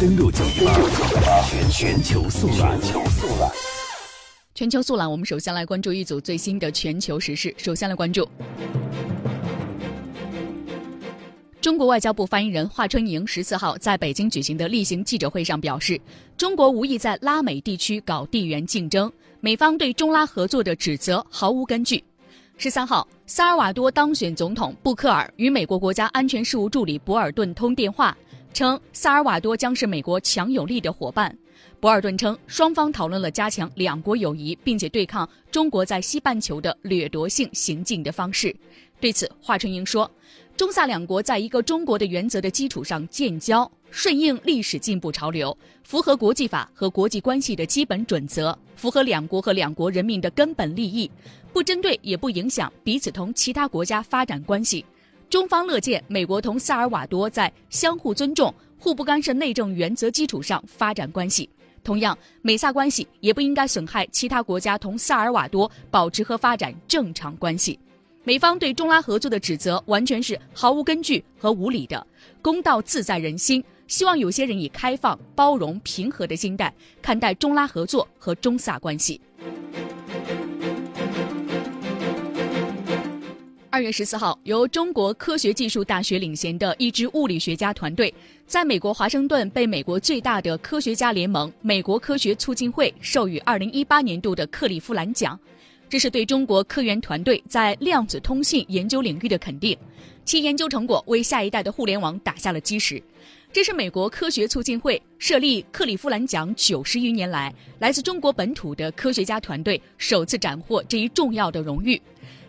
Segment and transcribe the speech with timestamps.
[0.00, 2.80] 登录九一八全全球速览。
[4.54, 7.54] 全球速览，我们首先来关注一组最新的全球时事。
[7.58, 8.26] 首先来关注。
[11.60, 16.00] 中国外交部发言人华春莹十四号在北京举行的例行记者会上表示，
[16.34, 22.02] 中国无意在拉美地区搞地缘竞争，美方对中拉合作的指责毫无根据。
[22.56, 28.16] 十三号，萨尔瓦多当选总统布克尔与美国国家安全事务助理博尔顿通电话，
[28.52, 31.36] 称萨尔瓦多将是美国强有力的伙伴。
[31.78, 38.54] 博尔顿称，双方讨论了加强两国友谊，并且对抗中国在西半球的掠夺性行径的方式。
[39.00, 40.10] 对此，华春莹说。
[40.56, 51.10] 中萨两国在一个中国的原则的基础上建交，顺应历史进步潮流，符合国际法和国际关系的基本准则，符合两国和两国人民的根本利益，
[51.50, 54.84] 不针对也不影响彼此同其他国家发展关系。
[55.30, 61.48] 中方乐见美国同萨尔瓦多在相互尊重、互不干涉内政原则基础上发展关系。
[61.84, 67.78] 同样，美萨关系也不应该损害其他国家同萨尔瓦多保持和发展正常关系。
[68.24, 72.04] 美方对中拉合作的指责完全是毫无根据和无理的。
[72.42, 79.20] 公道自在人心，希望有些人以开放、包容、平和的心态看待中拉合作和中萨关系。
[83.80, 88.12] 二月十四号，由中国科学技术大学领衔的一支物理学家团队，
[88.46, 95.40] 在美国华盛顿被美国最大的科学家联盟——美国科学促进会授予二零一八年度的克利夫兰奖。
[95.88, 99.74] 这是对中国科研团队在量子通信研究领域的肯定，
[100.26, 103.02] 其研究成果为下一代的互联网打下了基石。
[103.50, 111.98] 这是美国科学促进会设立克利夫兰奖九十余年来，来自中国本土的科学家团队首次斩获这一重要的荣誉。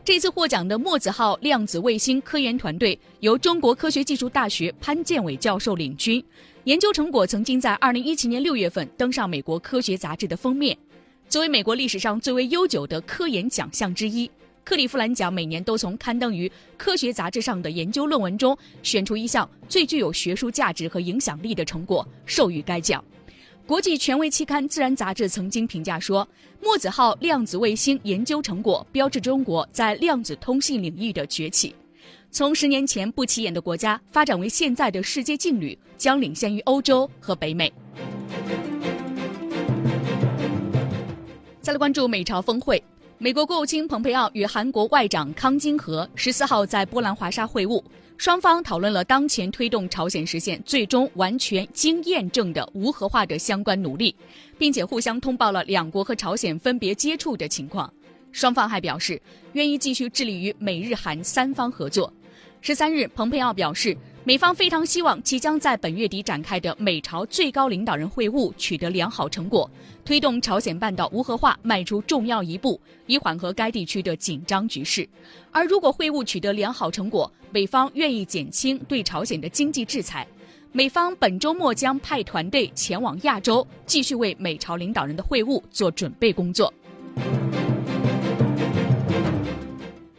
[0.04, 6.24] 这次获奖的墨子号量子卫星科研团队由中国科学技术大学潘建伟教授领军，
[6.64, 10.76] 研究成果曾经在二零一七年六月份登上美国科学杂志的封面。
[11.30, 14.30] 作为美国历史上最为悠久的科研奖项之一，
[14.64, 23.04] 克利夫兰奖每年都从刊登于科学杂志上的研究论文中选出一项最具有学术价值和影响力的成果，授予该奖。
[23.72, 26.28] 国际权威期刊《自然》杂志曾经评价说
[26.62, 31.74] ：“墨子号量子卫星研究成果标志中国在量子通信领域的崛起，
[32.32, 37.72] 从十年前不起眼的国家发展为现在的世界劲旅，将领先于欧洲和北美。”
[41.62, 42.84] 再来关注美朝峰会，
[43.20, 47.82] 美国国务卿蓬佩奥与韩国外长康金和十四号在波兰华沙会晤，
[48.22, 54.16] 双方讨论了当前推动朝鲜实现最终完全经验证的无核化的相关努力，
[54.60, 57.92] 并且互相通报了两国和朝鲜分别接触的情况。
[58.32, 59.20] 双方还表示
[59.54, 62.14] 愿意继续致力于美日韩三方合作。
[62.62, 63.98] 十三日，蓬佩奥表示。
[64.24, 69.68] 美方非常希望即将在本月底展开的美朝最高领导人会晤取得良好成果，
[70.06, 75.10] 推动朝鲜半岛无核化迈出重要一步，以缓和该地区的紧张局势。
[75.52, 80.28] 而如果会晤取得良好成果，美方愿意减轻对朝鲜的经济制裁。
[80.72, 86.72] 美方本周末将派团队前往亚洲，继续为美朝领导人的会晤做准备工作。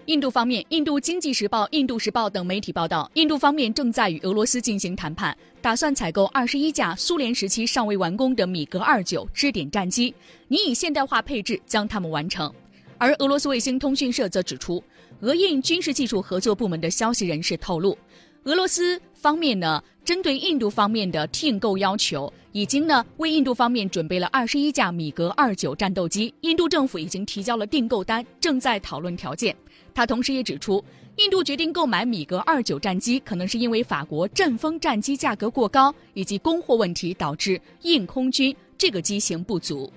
[0.07, 10.13] 印度方面，印度经济时报、印度时报等媒体报道，印度方面正在与俄罗斯进行谈判，打算采购二十一架苏联时期尚未完工的米格二九支点战机，
[10.49, 12.53] 拟以现代化配置将它们完成。
[12.99, 14.83] 而俄罗斯卫星通讯社则指出，
[15.21, 17.97] 俄印军事技术合作部门的消息人士透露，
[18.45, 29.57] 俄罗斯方面呢，针对印度方面的订购要求，已经呢为印度方面准备了二十一架米格二九战斗机，印度政府已经提交了订购单，正在讨论条件。
[29.95, 30.83] 他同时也指出，
[31.19, 39.89] 印度决定购买米格二九战机，可能是因为法国阵风战机价格过高以及供货问题导致印空军这个机型不足。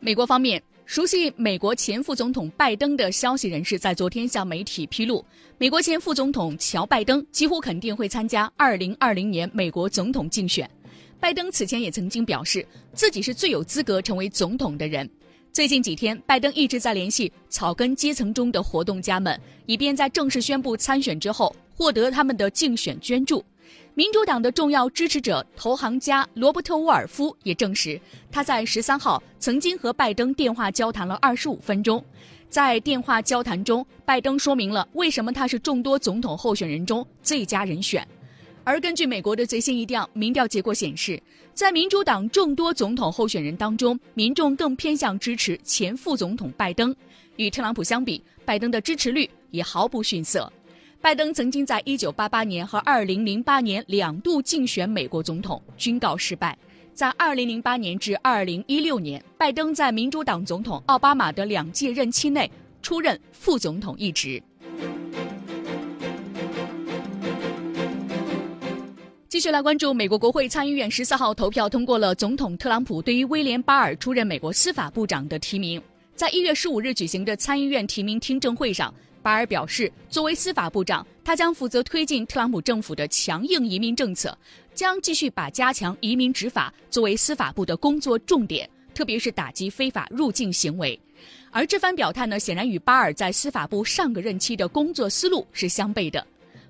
[0.00, 5.22] 美国方面，熟悉美国前副总统拜登的消息人士在昨天向媒体披露，
[5.58, 10.70] 美国前副总统乔拜登几乎肯定会参加二零二零年美国总统竞选。
[11.18, 15.10] 拜登此前也曾经表示，自己是最有资格成为总统的人。
[15.52, 23.44] 最近几天，拜登一直在联系草根阶层中的活动家们，以便在正式宣布参选之后获得他们的竞选捐助。
[23.94, 32.04] 民主党的重要支持者、投行家罗伯特·沃尔夫也证实，他在十三号曾经和拜登电话交谈了二十五分钟。
[32.48, 38.06] 在电话交谈中，拜登说明了为什么他是众多总统候选人中最佳人选。
[38.64, 41.22] 而根据美国的最新一调民调结果显示，
[41.54, 46.94] 在民主党众多总统候选人当中，民众更偏向支持前副总统拜登。
[47.36, 50.52] 与特朗普相比，拜登的支持率也毫不逊色。
[51.00, 56.56] 拜登曾经在1988年和2008年两度竞选美国总统，均告失败。
[56.92, 62.50] 在2008年至2016年，拜登在民主党总统奥巴马的两届任期内
[62.82, 64.42] 出任副总统一职。
[69.28, 75.80] 继续来关注美国国会参议院十四号投票通过了总统特朗普对于威廉巴尔出任美国司法部长的提名。
[76.14, 78.92] 在一月十五日举行的参议院提名听证会上，
[79.26, 84.38] 巴尔表示，作为司法部长，他将负责推进特朗普政府的强硬移民政策，
[84.72, 90.96] 将继续把加强移民执法作为司法部的工作重点，特别是打击非法入境行为。
[91.50, 96.24] 而这番表态呢，显然与巴尔在司法部上个任期的工作思路是相悖的。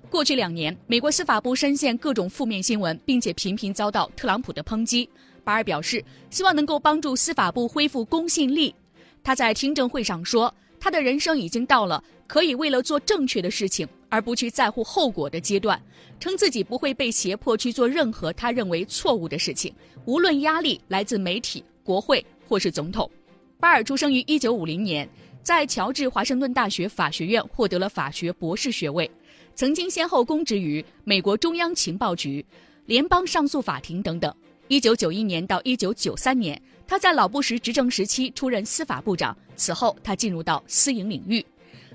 [0.09, 5.07] 过去两年，美国司法部深陷各种负面新闻，并且频频遭到特朗普的抨击。
[5.43, 8.73] 巴尔表示，希望能够帮助司法部恢复公信力。
[9.23, 10.51] 他在听证会上说，
[10.87, 15.77] 他的人生已经到了可以为了做正确的事情而不去在乎后果的阶段，
[16.17, 19.73] 称自己不会被胁迫去做任何他认为错误的事情，
[20.05, 23.11] 无论压力来自媒体、国会或是总统。
[23.59, 25.09] 巴尔出生于1950年，
[25.43, 29.11] 在乔治华盛顿大学法学院获得了法学博士学位。
[29.55, 32.45] 曾经先后公职于美国中央情报局、
[32.85, 34.33] 联邦上诉法庭等等。
[34.69, 39.35] 一九九一年到一九九三年，他在老布什执政时期出任司法部长。
[39.55, 41.45] 此后，他进入到私营领域。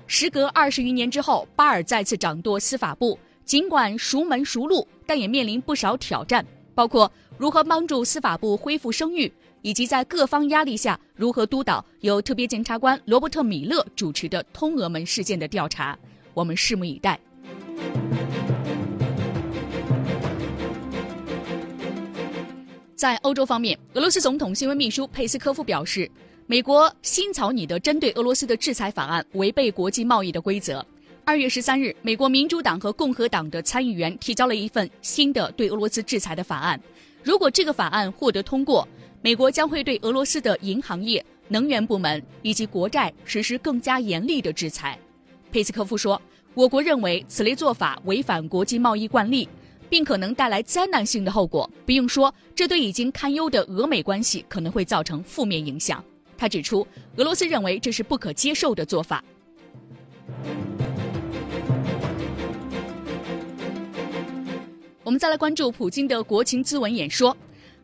[0.05, 6.45] 时隔二十余年之后，巴尔再次掌舵司法部，尽管熟门熟路，但也面临不少挑战，
[6.75, 9.31] 包括如何帮助司法部恢复声誉，
[9.61, 15.97] 以及在各方压力下如何督导由特别检察官罗伯特·米勒主持的通俄门事件的调查。
[16.33, 17.17] 我们拭目以待。
[23.03, 26.09] 在欧洲方面，俄罗斯总统新闻秘书佩斯科夫表示，
[26.47, 30.81] 美国新草拟的针对俄罗斯的制裁法案违背国际贸易的规则。
[31.25, 36.79] 二月十三日，美国民主党和共和党的参议员提交了一份新的对俄罗斯制裁的法案。
[37.21, 38.87] 如果这个法案获得通过，
[39.21, 44.97] 美国将会对俄罗斯的银行业、能源部门以及国债实施更加严厉的制裁。
[45.51, 46.21] 佩斯科夫说
[46.55, 49.49] ：“我国认为此类做法违反国际贸易惯例。”
[49.89, 51.69] 并可能带来灾难性的后果。
[51.85, 56.03] 不用说，这对已经堪忧的俄美关系可能会造成负面影响。
[56.37, 56.85] 他指出，
[57.17, 59.23] 俄罗斯认为这是不可接受的做法。
[65.03, 67.35] 我们再来关注普京的国情咨文演说。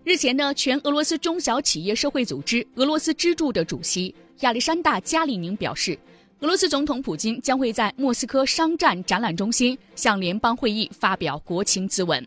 [0.04, 5.98] 日前呢，全俄罗斯中小企业社会组织俄罗斯支柱的主席亚历山大·加里宁表示。
[6.42, 12.26] 俄罗斯总统普京将会在莫斯科商战展览中心向联邦会议发表国情咨文。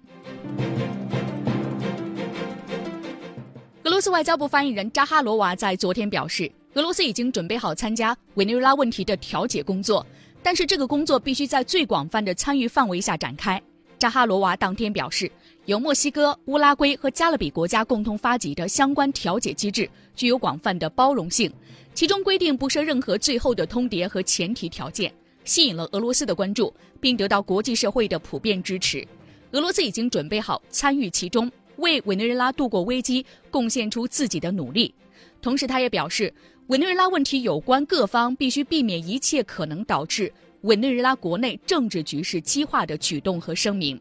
[3.84, 10.06] 俄罗斯外交部发言人扎哈罗娃在昨天表示，俄罗斯已经准备好参加委内瑞拉问题的调解工作，
[10.42, 13.60] 但是这个工作必须在最广泛的参与范围下展开。
[13.98, 15.30] 扎哈罗娃当天表示，
[15.66, 21.52] 由墨西哥、乌拉圭和加勒比国家共同发起的相关调解机制具有广泛的包容性。
[21.94, 25.12] 其中规定不设任何最后的通牒和前提条件，
[25.44, 29.06] 吸引了俄罗斯的关注，并得到国际社会的普遍支持。
[29.52, 34.92] 俄罗斯已经准备好参与其中，为委内瑞拉度过危机贡献出自己的努力。
[35.40, 36.32] 同时，他也表示，
[36.68, 40.32] 委内瑞拉问题有关各方必须避免一切可能导致
[40.62, 44.00] 委内瑞拉国内政治局势激化的举动和声明。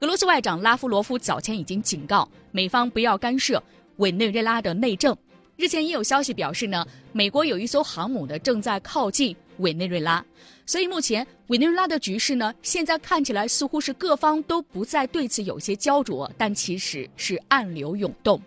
[0.00, 3.62] 俄罗斯外长拉夫罗夫早前已经警告美方不要干涉
[3.96, 5.14] 委内瑞拉的内政。
[5.56, 10.24] 日前也有消息表示呢，美国有一艘航母呢正在靠近委内瑞拉，
[10.64, 18.40] 所以目前委内瑞拉的局势呢，现在看起来似乎是各方都不再对此有些焦灼，但其实是暗流涌动。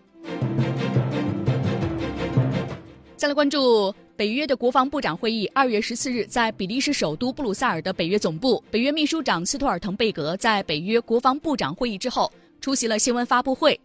[3.16, 13.79] 再来关注北约的国防部长会议，二月十四日在比利时首都布鲁塞尔的北约总部，北约秘书长斯托尔滕贝格在北约国防部长会议之后出席了新闻发布会。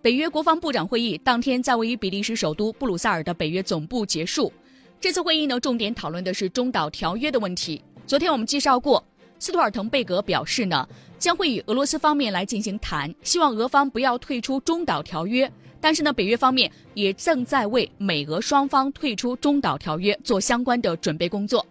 [0.00, 4.50] 北约国防部长会议当天在位于比利时首都布鲁塞尔的北约总部结束。
[4.98, 7.82] 这次会议呢，重点讨论的是中导条约的问题。
[8.06, 9.04] 昨天我们介绍过，
[9.38, 10.88] 斯图尔滕贝格表示呢，
[11.18, 15.50] 将会与俄罗斯方面来进行谈，希望俄方不要退出中导条约。
[15.84, 21.62] 但是呢，北约方面也正在为美俄双方退出中导条约做相关的准备工作。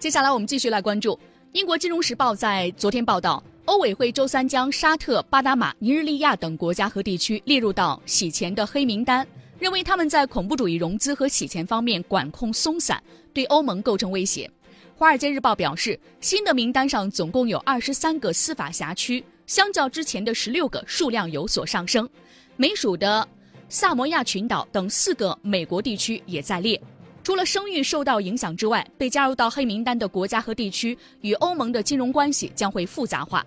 [0.00, 1.16] 接下来我们继续来关注
[1.52, 3.40] 英国《金融时报》在昨天报道。
[3.66, 9.24] 欧委会周三将沙特、巴拿马、尼日利亚等国家和地区列入到洗钱的黑名单，
[9.60, 13.00] 认为他们在恐怖主义融资和洗钱方面管控松散，
[13.32, 14.48] 对欧盟构成威胁。
[14.96, 22.08] 《华尔街日报》表示，新的名单上总共有二十三个司法辖区，相较之前的十六个，数量有所上升。
[22.56, 23.26] 美属的
[23.68, 26.80] 萨摩亚群岛等四个美国地区也在列。
[27.22, 33.44] 除了声誉受到影响之外，被加入到黑名单的国家和地区与欧盟的金融关系将会复杂化。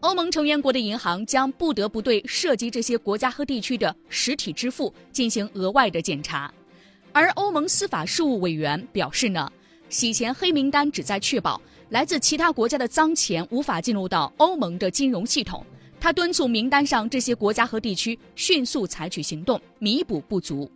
[0.00, 6.52] 欧盟成员国的银行将不得不对涉及这些国家和地区的实体支付进行额外的检查。
[7.12, 9.50] 而欧盟司法事务委员表示呢，
[9.88, 15.64] 洗钱黑名单旨在确保来自其他国家的脏钱无法进入到欧盟的金融系统。
[16.00, 20.70] 他敦促名单上这些国家和地区迅速采取行动，弥补不足。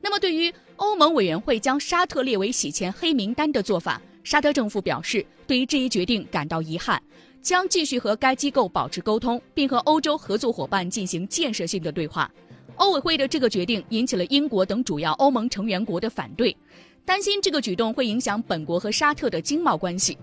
[0.00, 7.02] 那么，对于欧盟委员会将沙特列为洗钱黑名单的做法，沙特政府表示对于这一决定感到遗憾。
[7.40, 12.30] 将继续和该机构保持沟通，并和欧洲合作伙伴进行建设性的对话。
[12.76, 16.56] 欧委会的这个决定引起了英国等主要欧盟成员国的反对，
[17.04, 20.16] 担心这个举动会影响本国和沙特的经贸关系。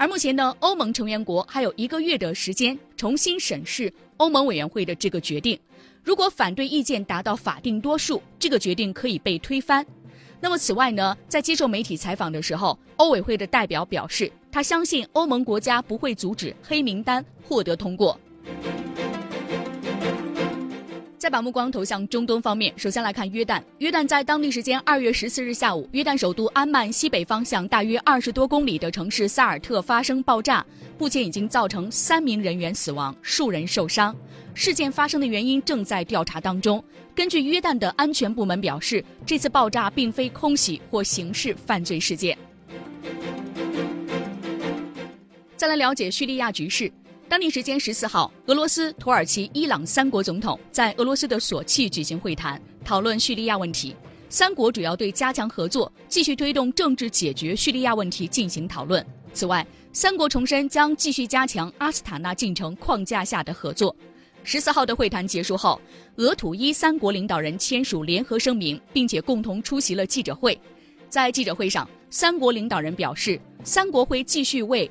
[0.00, 5.60] 而目前呢，欧盟成员国还有一个月的时间重新审视欧盟委员会的这个决定。
[6.02, 9.86] 如果反对意见达到法定多数，这个决定可以被推翻。
[10.40, 18.18] 那么，此外呢，在接受媒体采访的时候，欧委会的代表表示，他相信欧盟国家不会阻止黑名单获得通过。
[21.20, 23.62] 再把目光投向中东方面，首先来看约旦。
[23.76, 30.64] 约旦在当地时间二月十四日下午，约旦首都安曼西北方向大约二十多公里的城市萨尔特发生爆炸，
[30.96, 34.16] 目前已经造成三名人员死亡，数人受伤。
[34.54, 36.82] 事件发生的原因正在调查当中。
[37.14, 42.34] 根据约旦的安全部门表示，这次爆炸并非空袭或刑事犯罪事件。
[45.54, 46.90] 再来了解叙利亚局势。
[47.30, 53.94] 当地时间十四号，俄罗斯、土耳其、伊朗三国总统在俄罗斯的索契举行会谈，讨论叙利亚问题。
[54.28, 59.06] 三国主要对加强合作、继续推动政治解决叙利亚问题进行讨论。
[59.32, 63.94] 此外，三国重申将继续加强阿斯塔纳进程框架下的合作。
[64.42, 65.80] 十四号的会谈结束后，
[66.16, 70.60] 俄土伊三国领导人签署联合声明，并且共同出席了记者会。
[71.08, 74.90] 在记者会上，三国领导人表示，三国会继续为。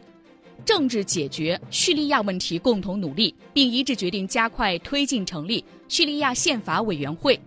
[0.65, 7.39] 政治解决叙利亚问题共同努力，并一致决定加快推进成立叙利亚宪法委员会。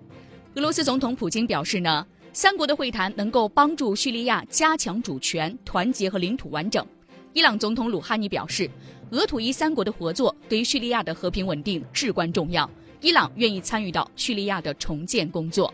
[0.55, 6.85] 俄罗斯总统普京表示呢，三国的会谈能够帮助叙利亚加强主权、团结和领土完整。
[7.33, 8.69] 伊朗总统鲁哈尼表示，
[9.11, 12.69] 俄土伊三国的合作对于叙利亚的和平稳定至关重要，
[13.01, 15.73] 伊朗愿意参与到叙利亚的重建工作。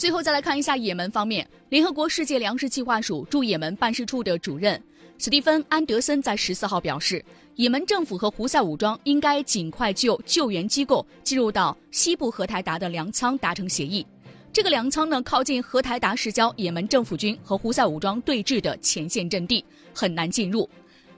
[0.00, 4.82] 最后再来看一下也门方面，联合国世界粮食计划署驻也门办事处的主任
[5.18, 7.22] 斯蒂芬·安德森在十四号表示，
[7.54, 14.06] 也门政府和胡塞武装应该尽快就救援机构进入到西部荷台达的粮仓达成协议。
[14.50, 20.66] 这个粮仓呢，靠近荷台达市郊也门政府军和胡塞武装对峙的前线阵地，很难进入。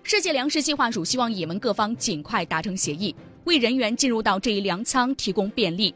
[0.02, 5.94] 世界粮食计划署希望也门各方尽快达成协议，为人员进入到这一粮仓提供便利。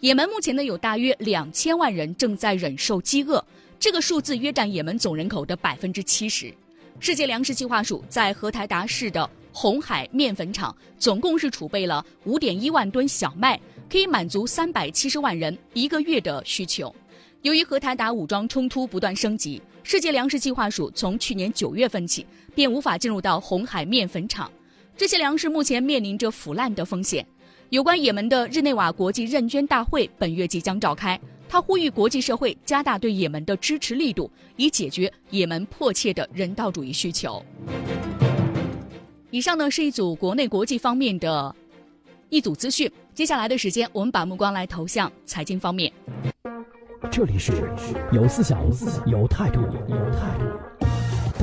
[0.00, 3.44] 也门目前呢有大约两千万人正在忍受饥饿，
[3.78, 6.52] 这个数字约占也门总人口的百分之七十。
[6.98, 16.94] 世界粮食计划署在荷台达市的红海面粉厂总共是储备了五点一万吨小麦，可以满足三百七十万人一个月的需求。
[17.42, 24.50] 由于荷台达武装冲突不断升级，世界粮食计划署从去年九月份起便无法进入到红海面粉厂，
[24.96, 27.26] 这些粮食目前面临着腐烂的风险。
[27.70, 37.40] 有关也门的日内瓦国际认捐大会本月即将召开，他呼吁国际社会加大对也门的支持力度，以解决也门迫切的人道主义需求。
[39.30, 41.54] 以上呢是一组国内国际方面的
[42.28, 45.92] 一组资讯，接下来的时间我们把目光来投向财经方面。
[47.08, 47.52] 这里是
[48.12, 48.60] 有思想、
[49.06, 50.49] 有态度、有态度。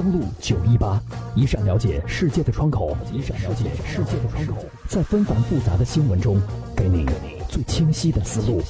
[0.08, 0.98] 登录九一八，
[1.36, 6.40] 一扇了解世界的窗口，一扇了解世界的窗口，在纷繁复杂的新闻中，
[6.78, 7.06] 给你
[7.50, 8.62] 最清晰的思路。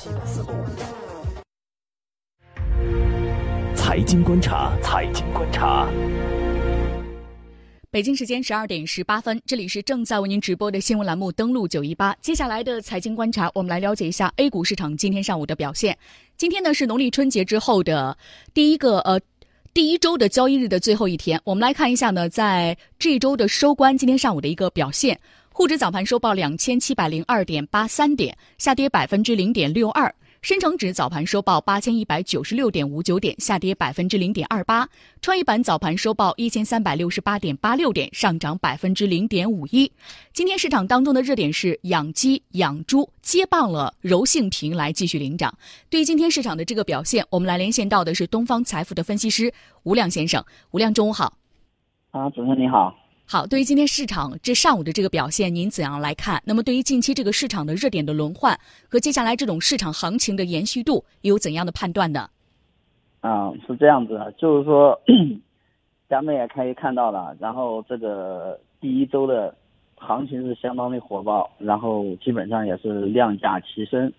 [3.75, 5.87] 财经观察，财经观察。
[7.91, 11.31] 北京时间十二点十八分，这里是正在为您直播的新闻栏目。
[11.31, 15.95] 登录九一八，接下来的财经观察，我们来了解一下 A 股市场今天上午的表现。
[16.35, 18.17] 今天呢是农历春节之后的
[18.55, 19.21] 第一个呃。
[19.77, 25.19] 第一周的交易日的最后一天，我们来看一下呢，在这周的收官，今天上午的一个表现。
[25.53, 30.11] 沪指早盘收报两千七百零二点八三点，下跌百分之零点六二。
[30.47, 34.87] 深成指早盘收报八千一百九十六点五九点，下跌百分之零点二八。
[35.19, 39.91] 创业板早盘收报一千三百六十八点八六点，上涨百分之零点五一。
[40.31, 45.53] 今天市场当中的热点是养鸡、养猪接棒了柔性屏来继续领涨。
[45.89, 50.41] 对于今天市场的这个表现，我们来连线到的是东方财富的分析师吴亮先生。
[50.71, 51.33] 吴亮，中午好。
[52.11, 52.95] 啊，主持人你好。
[53.29, 56.41] 好，对于今天市场这上午的这个表现，您怎样来看？
[56.45, 58.57] 那么对于近期这个市场的热点的轮换
[58.89, 62.29] 和接下来这种市场行情的延续度，有怎样的判断呢？
[63.19, 64.97] 啊，是这样子的，就是说，
[66.07, 69.53] 咱们也可以看到了，然后这个第一周的
[69.95, 74.09] 行情是相当的火爆，然后基本上也是量价齐升。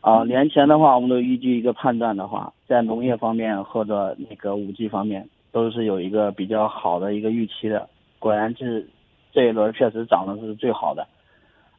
[0.00, 7.86] 啊，年前的话，我们都依据一个判断的话，在农业方面或者那个五 G 方面，都是有一个比较好的一个预期的。
[8.18, 8.88] 果然是
[9.32, 11.06] 这一轮确实涨的是最好的。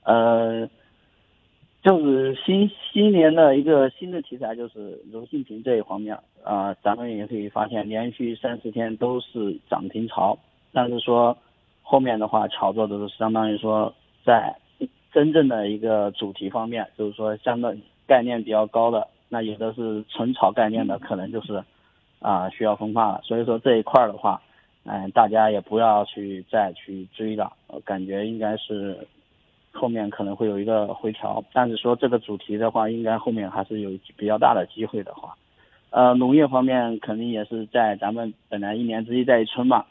[0.03, 0.67] 呃，
[1.84, 10.38] 就是新新年的一个新的题材，就是柔性屏这一方面啊，咱们也可以发现，连续三四天都是涨停潮。
[10.72, 11.38] 但是说
[11.81, 13.93] 后面的话，炒作的是相当于说
[14.24, 14.55] 在
[15.12, 17.75] 真正的一个主题方面，就是说相当
[18.08, 21.63] 概念比较高的，那有的是纯炒概念的，可能就是
[22.19, 23.22] 啊需要分化了。
[23.24, 24.41] 所以说这一块的话，
[24.83, 27.51] 嗯，大家也不要去再去追了，
[27.86, 29.07] 感觉应该是。
[29.71, 35.38] 后面可能会有一个回调，但是说这个主题的话，应该后面还是有比较大的机会的话，
[35.91, 39.86] 呃，农业方面肯定也是在咱们本来一年之计在于春嘛，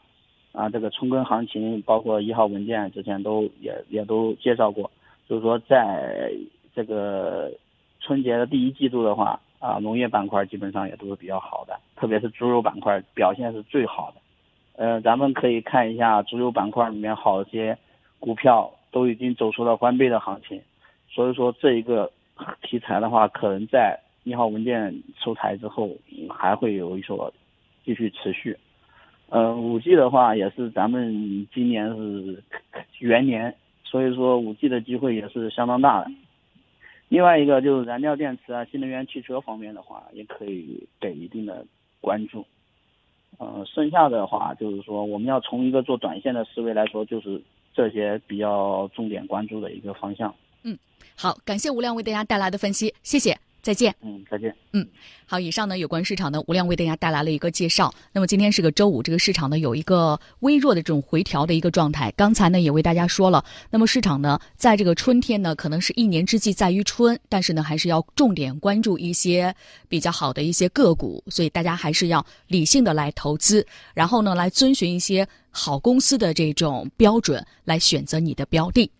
[0.50, 4.90] 啊，这个春耕行情，包括一号文件之前都也也都介绍过，
[5.28, 6.32] 就是说在
[6.74, 7.48] 这个
[8.00, 14.20] 春节的第一季度的话，啊，农业板块基本上也都是比较好的，特别是猪肉板块表现是最好的，
[14.78, 17.76] 呃，咱们可以看一下猪肉板块里面好些
[18.18, 18.72] 股票。
[18.90, 20.58] 都已经走出了翻倍的行情，
[21.10, 22.10] 所以说这一个
[22.62, 25.90] 题材的话，可能在一号文件出台之后，
[26.30, 27.30] 还会有一所
[27.84, 28.56] 继续持续。
[29.28, 32.42] 嗯，五 G 的话也是咱们今年是
[33.00, 33.54] 元年，
[33.84, 36.10] 所以说五 G 的机会也是相当大的。
[37.10, 41.66] 另外一个就是燃料电池啊、新能源汽车方面的话，也可以给一定的
[42.00, 42.46] 关注。
[43.36, 47.42] 呃，剩下的话就是说，我们要从一个做短线的思维来说，就是。
[47.74, 50.34] 这些比较重点关注的一个方向。
[50.64, 50.76] 嗯，
[51.16, 53.38] 好，感谢吴亮为大家带来的分析，谢谢。
[53.68, 53.94] 再见。
[54.00, 54.56] 嗯，再见。
[54.72, 54.88] 嗯，
[55.26, 57.92] 好，以上呢有关市场呢，吴亮为大家带来了一个介绍。
[58.14, 62.10] 那么今天是个周五，这个市场呢有一个微弱的这种回调的一个状态。
[62.16, 69.54] 刚才呢也为大家说了，那么市场呢在这个春天呢，可能是一年之计在于春，但是呢还是要重点关注一些
[69.86, 78.90] 比较好的一些个股，所以大家还是要理性的来投资，然后呢来遵循一些好公司的这种标准来选择你的标的。